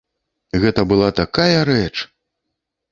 Гэта 0.63 0.81
была 0.93 1.09
такая 1.21 1.59
рэч! 1.71 1.95